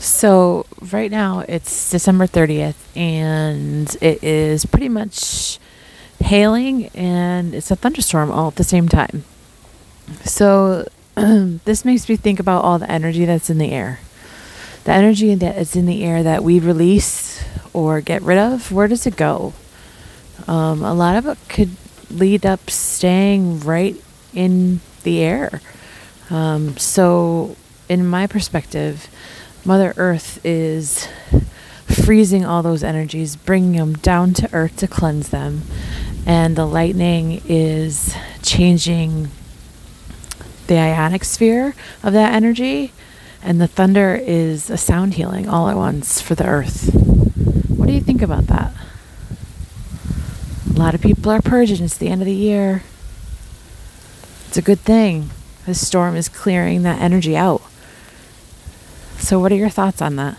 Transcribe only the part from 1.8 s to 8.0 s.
December 30th, and it is pretty much hailing and it's a